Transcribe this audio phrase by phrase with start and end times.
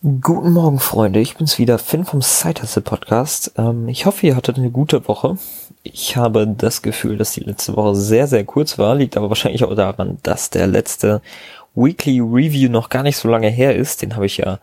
[0.00, 1.18] Guten Morgen, Freunde.
[1.18, 3.50] Ich bin's wieder, Finn vom Side Hustle Podcast.
[3.58, 5.38] Ähm, ich hoffe, ihr hattet eine gute Woche.
[5.82, 9.64] Ich habe das Gefühl, dass die letzte Woche sehr, sehr kurz war, liegt aber wahrscheinlich
[9.64, 11.20] auch daran, dass der letzte
[11.74, 14.00] Weekly Review noch gar nicht so lange her ist.
[14.02, 14.60] Den habe ich ja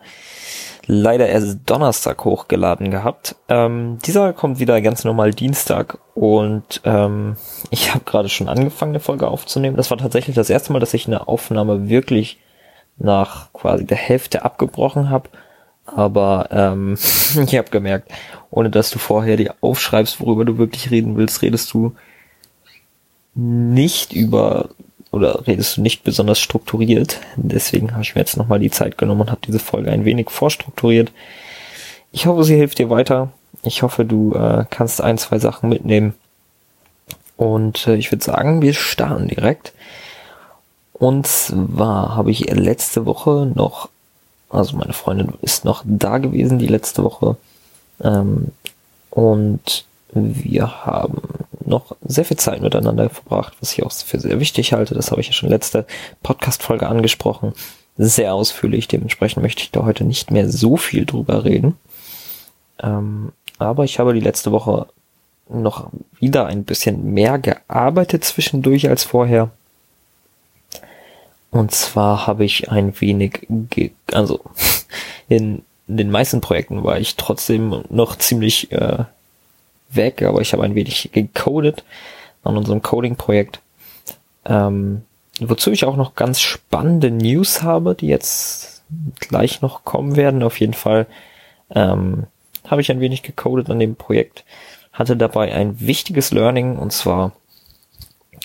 [0.86, 3.36] leider erst Donnerstag hochgeladen gehabt.
[3.50, 7.36] Ähm, dieser kommt wieder ganz normal Dienstag und ähm,
[7.68, 9.76] ich habe gerade schon angefangen, eine Folge aufzunehmen.
[9.76, 12.38] Das war tatsächlich das erste Mal, dass ich eine Aufnahme wirklich
[12.98, 15.28] nach quasi der Hälfte abgebrochen habe.
[15.84, 16.94] Aber ähm,
[17.46, 18.10] ich habe gemerkt,
[18.50, 21.94] ohne dass du vorher dir aufschreibst, worüber du wirklich reden willst, redest du
[23.34, 24.70] nicht über
[25.12, 27.20] oder redest du nicht besonders strukturiert.
[27.36, 30.30] Deswegen habe ich mir jetzt nochmal die Zeit genommen und habe diese Folge ein wenig
[30.30, 31.12] vorstrukturiert.
[32.12, 33.30] Ich hoffe, sie hilft dir weiter.
[33.62, 36.14] Ich hoffe, du äh, kannst ein, zwei Sachen mitnehmen.
[37.36, 39.72] Und äh, ich würde sagen, wir starten direkt.
[40.98, 43.90] Und zwar habe ich letzte Woche noch,
[44.48, 47.36] also meine Freundin ist noch da gewesen die letzte Woche.
[48.02, 48.52] Ähm,
[49.10, 51.20] und wir haben
[51.66, 54.94] noch sehr viel Zeit miteinander verbracht, was ich auch für sehr wichtig halte.
[54.94, 55.86] Das habe ich ja schon letzte
[56.22, 57.52] Podcast-Folge angesprochen.
[57.98, 58.88] Sehr ausführlich.
[58.88, 61.76] Dementsprechend möchte ich da heute nicht mehr so viel drüber reden.
[62.82, 64.86] Ähm, aber ich habe die letzte Woche
[65.48, 69.50] noch wieder ein bisschen mehr gearbeitet zwischendurch als vorher.
[71.50, 73.46] Und zwar habe ich ein wenig,
[74.12, 74.40] also
[75.28, 79.04] in den meisten Projekten war ich trotzdem noch ziemlich äh,
[79.90, 81.84] weg, aber ich habe ein wenig gecodet
[82.42, 83.60] an unserem Coding-Projekt.
[84.44, 85.02] Ähm,
[85.40, 88.82] wozu ich auch noch ganz spannende News habe, die jetzt
[89.18, 90.42] gleich noch kommen werden.
[90.42, 91.06] Auf jeden Fall
[91.74, 92.24] ähm,
[92.66, 94.44] habe ich ein wenig gecodet an dem Projekt,
[94.92, 97.32] hatte dabei ein wichtiges Learning und zwar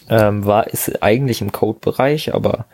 [0.10, 2.66] ähm, war es eigentlich im Code-Bereich, aber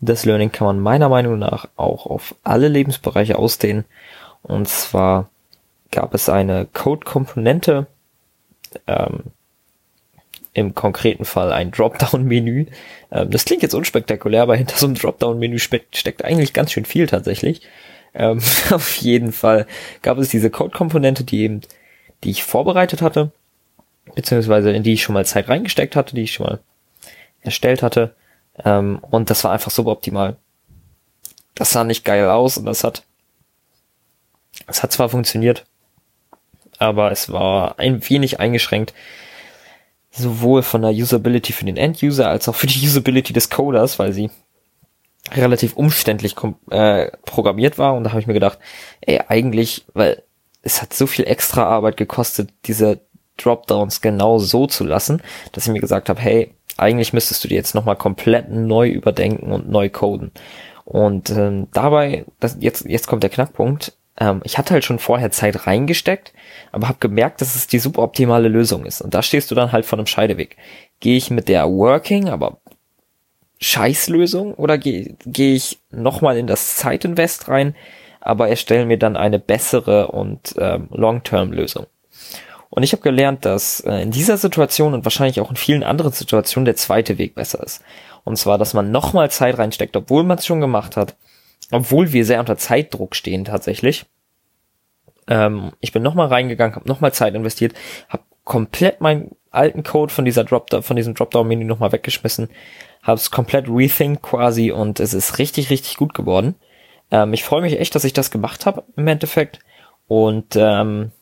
[0.00, 3.84] das Learning kann man meiner Meinung nach auch auf alle Lebensbereiche ausdehnen.
[4.42, 5.28] Und zwar
[5.90, 7.86] gab es eine Code-Komponente,
[8.86, 9.24] ähm,
[10.52, 12.66] im konkreten Fall ein Dropdown-Menü.
[13.12, 16.84] Ähm, das klingt jetzt unspektakulär, aber hinter so einem Dropdown-Menü steckt, steckt eigentlich ganz schön
[16.84, 17.62] viel tatsächlich.
[18.14, 18.38] Ähm,
[18.70, 19.66] auf jeden Fall
[20.02, 21.60] gab es diese Code-Komponente, die eben,
[22.24, 23.30] die ich vorbereitet hatte,
[24.14, 26.60] beziehungsweise in die ich schon mal Zeit reingesteckt hatte, die ich schon mal
[27.40, 28.14] erstellt hatte.
[28.64, 30.36] Ähm, und das war einfach suboptimal.
[31.54, 33.04] Das sah nicht geil aus und das hat,
[34.66, 35.66] es hat zwar funktioniert,
[36.78, 38.94] aber es war ein wenig eingeschränkt,
[40.10, 44.12] sowohl von der Usability für den End-User als auch für die Usability des Coders, weil
[44.12, 44.30] sie
[45.32, 46.34] relativ umständlich
[46.70, 48.58] äh, programmiert war und da habe ich mir gedacht,
[49.02, 50.22] ey, eigentlich, weil
[50.62, 53.00] es hat so viel extra Arbeit gekostet, diese
[53.42, 57.54] Dropdowns genau so zu lassen, dass ich mir gesagt habe, hey, eigentlich müsstest du die
[57.54, 60.32] jetzt nochmal komplett neu überdenken und neu coden.
[60.84, 65.30] Und ähm, dabei, das, jetzt, jetzt kommt der Knackpunkt, ähm, ich hatte halt schon vorher
[65.30, 66.32] Zeit reingesteckt,
[66.72, 69.00] aber habe gemerkt, dass es die suboptimale Lösung ist.
[69.00, 70.56] Und da stehst du dann halt vor einem Scheideweg.
[71.00, 72.58] Gehe ich mit der Working, aber
[73.60, 77.74] Scheißlösung oder gehe geh ich nochmal in das Zeitinvest rein,
[78.20, 81.86] aber erstelle mir dann eine bessere und ähm, Long-Term-Lösung.
[82.70, 86.12] Und ich habe gelernt, dass äh, in dieser Situation und wahrscheinlich auch in vielen anderen
[86.12, 87.82] Situationen der zweite Weg besser ist.
[88.24, 91.16] Und zwar, dass man nochmal Zeit reinsteckt, obwohl man es schon gemacht hat,
[91.72, 94.06] obwohl wir sehr unter Zeitdruck stehen tatsächlich.
[95.26, 97.74] Ähm, ich bin nochmal reingegangen, habe nochmal Zeit investiert,
[98.08, 102.48] habe komplett meinen alten Code von dieser Drop von diesem Dropdown-Menü nochmal weggeschmissen,
[103.02, 106.54] habe es komplett rethink quasi und es ist richtig, richtig gut geworden.
[107.10, 109.58] Ähm, ich freue mich echt, dass ich das gemacht habe im Endeffekt.
[110.06, 111.12] Und ähm,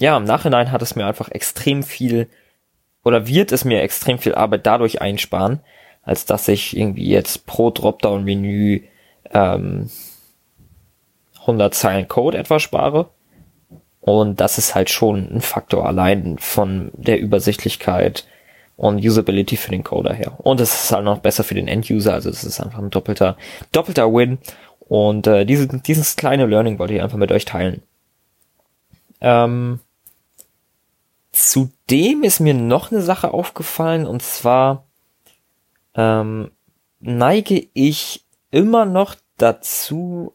[0.00, 2.28] ja, im Nachhinein hat es mir einfach extrem viel
[3.04, 5.60] oder wird es mir extrem viel Arbeit dadurch einsparen,
[6.02, 8.82] als dass ich irgendwie jetzt pro Dropdown-Menü
[9.32, 9.90] ähm,
[11.40, 13.10] 100 Zeilen Code etwa spare.
[14.00, 18.26] Und das ist halt schon ein Faktor allein von der Übersichtlichkeit
[18.76, 20.38] und Usability für den Coder her.
[20.38, 23.36] Und es ist halt noch besser für den End-User, also es ist einfach ein doppelter,
[23.72, 24.38] doppelter Win.
[24.80, 27.82] Und äh, diese, dieses kleine Learning wollte ich einfach mit euch teilen.
[29.24, 29.80] Ähm,
[31.32, 34.84] zudem ist mir noch eine Sache aufgefallen und zwar
[35.94, 36.50] ähm,
[37.00, 40.34] neige ich immer noch dazu,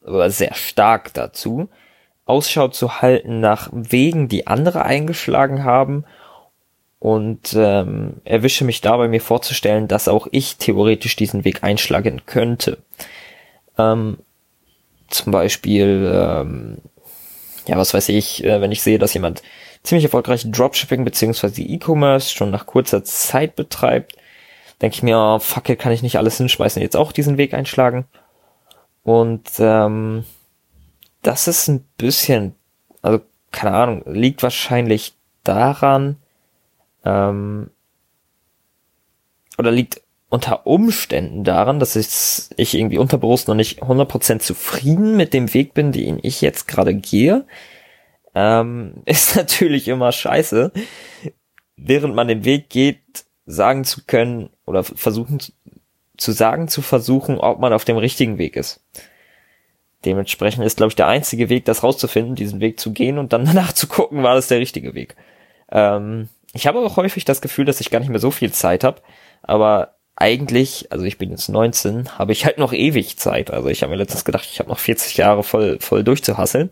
[0.00, 1.68] oder sehr stark dazu,
[2.24, 6.06] Ausschau zu halten nach Wegen, die andere eingeschlagen haben
[7.00, 12.78] und ähm, erwische mich dabei, mir vorzustellen, dass auch ich theoretisch diesen Weg einschlagen könnte.
[13.76, 14.16] Ähm,
[15.10, 16.78] zum Beispiel, ähm,
[17.66, 19.42] ja, was weiß ich, äh, wenn ich sehe, dass jemand
[19.82, 24.16] ziemlich erfolgreich Dropshipping beziehungsweise E-Commerce schon nach kurzer Zeit betreibt,
[24.80, 27.54] denke ich mir, oh, fuck it, kann ich nicht alles hinschmeißen, jetzt auch diesen Weg
[27.54, 28.06] einschlagen.
[29.02, 30.24] Und ähm,
[31.22, 32.54] das ist ein bisschen,
[33.02, 33.20] also
[33.50, 35.14] keine Ahnung, liegt wahrscheinlich
[35.44, 36.16] daran,
[37.04, 37.70] ähm,
[39.58, 40.00] oder liegt
[40.34, 45.92] unter Umständen daran, dass ich, irgendwie unterbewusst noch nicht 100% zufrieden mit dem Weg bin,
[45.92, 47.46] den ich jetzt gerade gehe.
[48.34, 50.72] Ähm, ist natürlich immer scheiße,
[51.76, 52.98] während man den Weg geht,
[53.46, 55.38] sagen zu können oder versuchen
[56.16, 58.82] zu sagen zu versuchen, ob man auf dem richtigen Weg ist.
[60.04, 63.44] Dementsprechend ist, glaube ich, der einzige Weg, das rauszufinden, diesen Weg zu gehen und dann
[63.46, 65.14] danach zu gucken, war das der richtige Weg.
[65.70, 68.82] Ähm, ich habe auch häufig das Gefühl, dass ich gar nicht mehr so viel Zeit
[68.82, 69.00] habe,
[69.42, 73.50] aber eigentlich, also ich bin jetzt 19, habe ich halt noch ewig Zeit.
[73.50, 76.70] Also ich habe mir letztens gedacht, ich habe noch 40 Jahre voll, voll durchzuhasseln.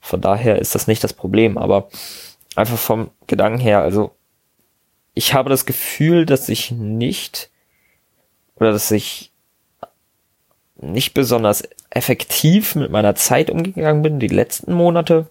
[0.00, 1.88] Von daher ist das nicht das Problem, aber
[2.56, 4.12] einfach vom Gedanken her, also
[5.14, 7.50] ich habe das Gefühl, dass ich nicht
[8.56, 9.32] oder dass ich
[10.76, 15.28] nicht besonders effektiv mit meiner Zeit umgegangen bin, die letzten Monate,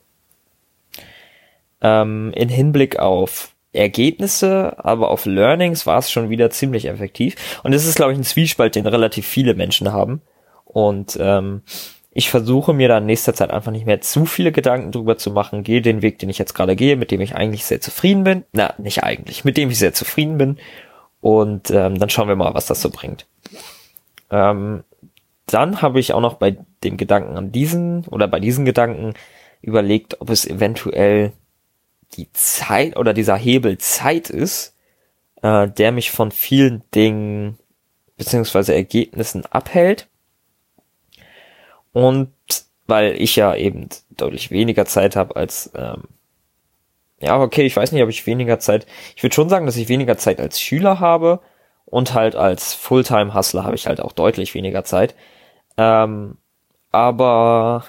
[1.82, 7.36] ähm, in Hinblick auf Ergebnisse, aber auf Learnings war es schon wieder ziemlich effektiv.
[7.64, 10.22] Und es ist, glaube ich, ein Zwiespalt, den relativ viele Menschen haben.
[10.66, 11.62] Und ähm,
[12.12, 15.32] ich versuche mir da in nächster Zeit einfach nicht mehr zu viele Gedanken drüber zu
[15.32, 18.24] machen, gehe den Weg, den ich jetzt gerade gehe, mit dem ich eigentlich sehr zufrieden
[18.24, 18.44] bin.
[18.52, 20.58] Na, nicht eigentlich, mit dem ich sehr zufrieden bin.
[21.22, 23.28] Und ähm, dann schauen wir mal, was das so bringt.
[24.32, 24.84] Ähm,
[25.46, 29.14] dann habe ich auch noch bei dem Gedanken an diesen oder bei diesen Gedanken
[29.62, 31.34] überlegt, ob es eventuell
[32.14, 34.76] die Zeit oder dieser Hebel Zeit ist,
[35.42, 37.58] äh, der mich von vielen Dingen
[38.18, 40.08] beziehungsweise Ergebnissen abhält.
[41.94, 42.32] Und
[42.88, 46.04] weil ich ja eben deutlich weniger Zeit habe als ähm,
[47.22, 48.86] ja, okay, ich weiß nicht, ob ich weniger Zeit.
[49.16, 51.42] Ich würde schon sagen, dass ich weniger Zeit als Schüler habe
[51.86, 55.16] und halt als Fulltime-Hustler habe ich halt auch deutlich weniger Zeit.
[55.78, 56.38] Ähm,
[56.92, 57.86] aber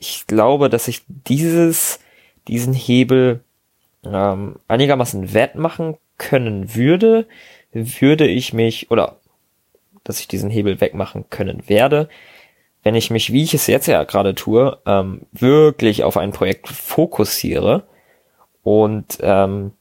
[0.00, 2.00] ich glaube, dass ich dieses,
[2.48, 3.44] diesen Hebel
[4.06, 7.26] ähm, einigermaßen wettmachen können würde,
[7.72, 9.16] würde ich mich, oder
[10.04, 12.08] dass ich diesen Hebel wegmachen können werde,
[12.82, 16.68] wenn ich mich, wie ich es jetzt ja gerade tue, ähm, wirklich auf ein Projekt
[16.68, 17.84] fokussiere
[18.62, 19.72] und ähm,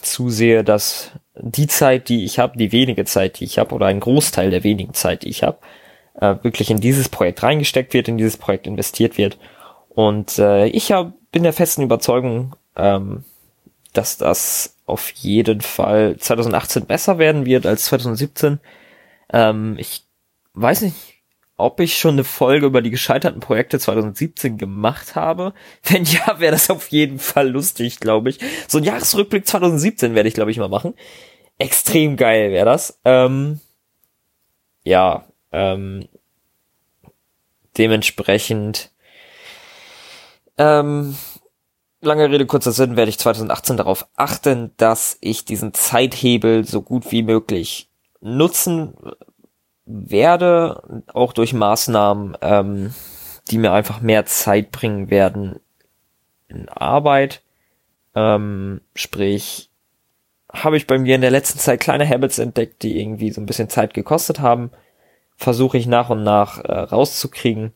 [0.00, 4.00] zusehe, dass die Zeit, die ich habe, die wenige Zeit, die ich habe, oder ein
[4.00, 5.58] Großteil der wenigen Zeit, die ich habe,
[6.14, 9.38] äh, wirklich in dieses Projekt reingesteckt wird, in dieses Projekt investiert wird.
[9.90, 13.24] Und äh, ich hab, bin der festen Überzeugung, ähm,
[13.92, 18.60] dass das auf jeden Fall 2018 besser werden wird als 2017.
[19.32, 20.06] Ähm, ich
[20.54, 20.96] weiß nicht,
[21.56, 25.54] ob ich schon eine Folge über die gescheiterten Projekte 2017 gemacht habe.
[25.84, 28.38] Wenn ja, wäre das auf jeden Fall lustig, glaube ich.
[28.68, 30.94] So ein Jahresrückblick 2017 werde ich, glaube ich, mal machen.
[31.58, 32.98] Extrem geil wäre das.
[33.04, 33.60] Ähm,
[34.84, 36.08] ja, ähm,
[37.78, 38.90] dementsprechend
[40.58, 41.16] ähm,
[42.02, 47.10] lange Rede, kurzer Sinn, werde ich 2018 darauf achten, dass ich diesen Zeithebel so gut
[47.10, 47.88] wie möglich
[48.20, 48.94] nutzen
[49.84, 52.94] werde, auch durch Maßnahmen, ähm,
[53.50, 55.58] die mir einfach mehr Zeit bringen werden
[56.48, 57.42] in Arbeit.
[58.14, 59.70] Ähm, sprich,
[60.52, 63.46] habe ich bei mir in der letzten Zeit kleine Habits entdeckt, die irgendwie so ein
[63.46, 64.70] bisschen Zeit gekostet haben.
[65.36, 67.72] Versuche ich nach und nach äh, rauszukriegen.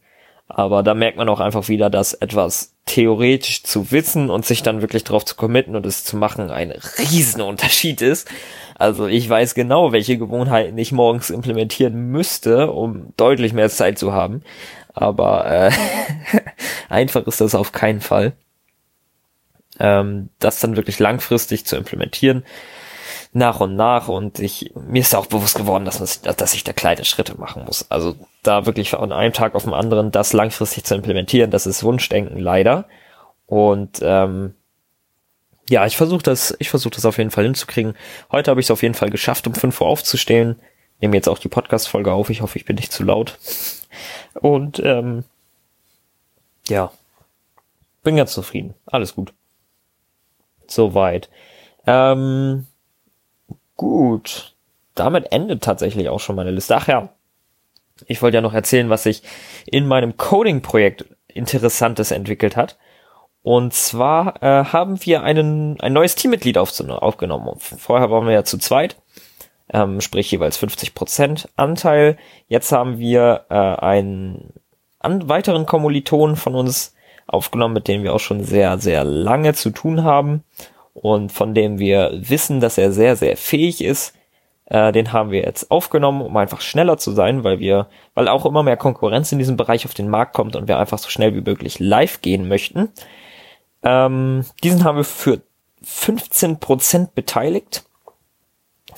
[0.48, 4.80] Aber da merkt man auch einfach wieder, dass etwas theoretisch zu wissen und sich dann
[4.80, 8.28] wirklich darauf zu committen und es zu machen ein Riesenunterschied ist.
[8.76, 14.12] Also ich weiß genau, welche Gewohnheiten ich morgens implementieren müsste, um deutlich mehr Zeit zu
[14.12, 14.42] haben.
[14.94, 15.70] Aber äh,
[16.88, 18.32] einfach ist das auf keinen Fall.
[19.80, 22.44] Ähm, das dann wirklich langfristig zu implementieren,
[23.32, 24.08] nach und nach.
[24.08, 27.64] Und ich mir ist auch bewusst geworden, dass, man, dass ich da kleine Schritte machen
[27.64, 27.90] muss.
[27.90, 31.82] Also da wirklich von einem Tag auf den anderen das langfristig zu implementieren, das ist
[31.82, 32.86] Wunschdenken leider.
[33.46, 34.54] Und ähm,
[35.68, 37.94] ja, ich versuche das, ich versuche das auf jeden Fall hinzukriegen.
[38.30, 40.56] Heute habe ich es auf jeden Fall geschafft, um 5 Uhr aufzustehen.
[41.00, 42.30] Nehme jetzt auch die Podcast-Folge auf.
[42.30, 43.38] Ich hoffe, ich bin nicht zu laut.
[44.34, 45.24] Und ähm,
[46.68, 46.92] ja,
[48.02, 48.74] bin ganz zufrieden.
[48.86, 49.32] Alles gut.
[50.68, 51.28] Soweit.
[51.86, 52.66] Ähm,
[53.76, 54.54] gut.
[54.94, 56.76] Damit endet tatsächlich auch schon meine Liste.
[56.76, 57.10] Ach ja,
[58.06, 59.22] ich wollte ja noch erzählen, was sich
[59.66, 62.78] in meinem Coding-Projekt Interessantes entwickelt hat.
[63.42, 67.54] Und zwar äh, haben wir einen, ein neues Teammitglied aufgenommen.
[67.58, 68.96] Vorher waren wir ja zu zweit,
[69.72, 72.16] ähm, sprich jeweils 50% Anteil.
[72.48, 74.52] Jetzt haben wir äh, einen
[74.98, 76.94] an weiteren Kommilitonen von uns
[77.28, 80.42] aufgenommen, mit dem wir auch schon sehr, sehr lange zu tun haben
[80.92, 84.15] und von dem wir wissen, dass er sehr, sehr fähig ist.
[84.66, 88.44] Äh, den haben wir jetzt aufgenommen, um einfach schneller zu sein, weil wir, weil auch
[88.44, 91.34] immer mehr Konkurrenz in diesem Bereich auf den Markt kommt und wir einfach so schnell
[91.34, 92.88] wie möglich live gehen möchten.
[93.82, 95.40] Ähm, diesen haben wir für
[95.84, 97.84] 15% beteiligt.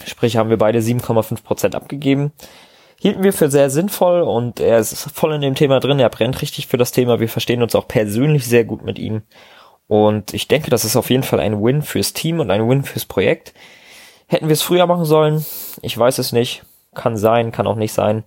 [0.06, 2.32] Sprich, haben wir beide 7,5% abgegeben.
[3.00, 6.00] Hielten wir für sehr sinnvoll und er ist voll in dem Thema drin.
[6.00, 7.20] Er brennt richtig für das Thema.
[7.20, 9.22] Wir verstehen uns auch persönlich sehr gut mit ihm.
[9.86, 12.82] Und ich denke, das ist auf jeden Fall ein Win fürs Team und ein Win
[12.82, 13.54] fürs Projekt.
[14.28, 15.44] Hätten wir es früher machen sollen?
[15.80, 16.62] Ich weiß es nicht.
[16.94, 18.24] Kann sein, kann auch nicht sein.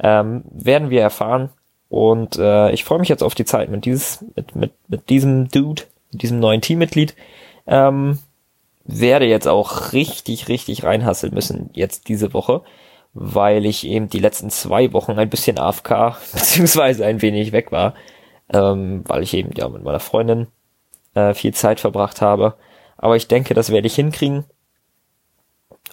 [0.00, 1.50] Ähm, werden wir erfahren.
[1.90, 5.48] Und äh, ich freue mich jetzt auf die Zeit mit, dieses, mit, mit, mit diesem
[5.48, 7.14] Dude, mit diesem neuen Teammitglied.
[7.66, 8.18] Ähm,
[8.84, 12.62] werde jetzt auch richtig, richtig reinhasseln müssen jetzt diese Woche,
[13.12, 17.92] weil ich eben die letzten zwei Wochen ein bisschen AFK beziehungsweise ein wenig weg war,
[18.50, 20.46] ähm, weil ich eben ja mit meiner Freundin
[21.14, 22.54] äh, viel Zeit verbracht habe.
[22.96, 24.44] Aber ich denke, das werde ich hinkriegen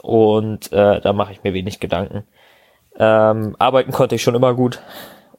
[0.02, 2.24] und äh, da mache ich mir wenig Gedanken.
[2.98, 4.82] Ähm, arbeiten konnte ich schon immer gut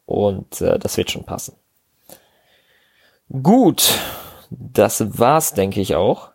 [0.07, 1.57] und äh, das wird schon passen.
[3.43, 3.99] Gut,
[4.51, 6.31] das war's, denke ich auch.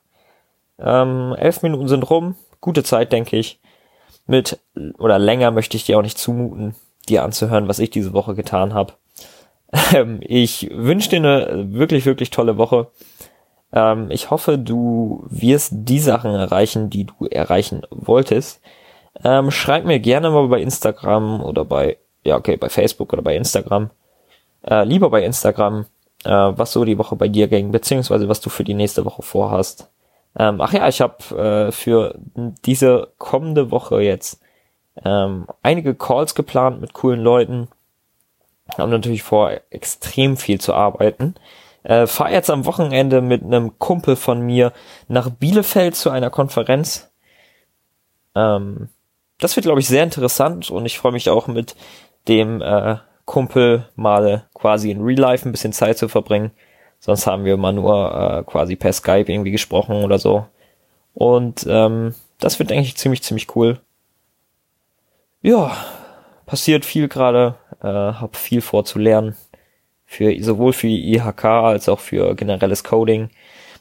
[0.79, 3.59] Ähm, elf Minuten sind rum, gute Zeit, denke ich.
[4.27, 4.59] Mit
[4.97, 6.75] oder länger möchte ich dir auch nicht zumuten,
[7.07, 8.93] dir anzuhören, was ich diese Woche getan habe.
[9.93, 12.91] Ähm, ich wünsche dir eine wirklich, wirklich tolle Woche.
[13.75, 18.61] Ähm, ich hoffe, du wirst die Sachen erreichen, die du erreichen wolltest.
[19.23, 23.35] Ähm, schreib mir gerne mal bei Instagram oder bei, ja, okay, bei Facebook oder bei
[23.35, 23.91] Instagram.
[24.63, 25.85] Äh, lieber bei Instagram,
[26.23, 29.21] äh, was so die Woche bei dir ging, beziehungsweise was du für die nächste Woche
[29.21, 29.89] vorhast.
[30.37, 32.17] Ähm, ach ja, ich habe äh, für
[32.65, 34.41] diese kommende Woche jetzt
[35.03, 37.67] ähm, einige Calls geplant mit coolen Leuten.
[38.77, 41.35] Haben natürlich vor, extrem viel zu arbeiten.
[41.85, 44.73] Äh, fahr jetzt am Wochenende mit einem Kumpel von mir
[45.07, 47.11] nach Bielefeld zu einer Konferenz.
[48.33, 48.89] Ähm,
[49.37, 51.75] das wird, glaube ich, sehr interessant und ich freue mich auch mit
[52.27, 56.49] dem äh, Kumpel mal quasi in Real Life ein bisschen Zeit zu verbringen.
[56.99, 60.47] Sonst haben wir mal nur äh, quasi per Skype irgendwie gesprochen oder so.
[61.13, 63.79] Und ähm, das wird eigentlich ziemlich, ziemlich cool.
[65.43, 65.77] Ja,
[66.47, 69.35] passiert viel gerade, äh, hab viel vor zu lernen
[70.15, 73.29] für sowohl für IHK als auch für generelles Coding.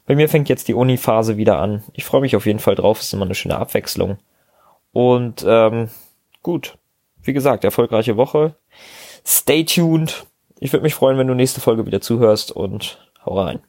[0.07, 1.83] Bei mir fängt jetzt die Uni-Phase wieder an.
[1.93, 4.19] Ich freue mich auf jeden Fall drauf, ist immer eine schöne Abwechslung.
[4.93, 5.89] Und ähm,
[6.43, 6.77] gut,
[7.23, 8.57] wie gesagt, erfolgreiche Woche.
[9.27, 10.27] Stay tuned.
[10.61, 13.61] Ich würde mich freuen, wenn du nächste Folge wieder zuhörst und hau rein.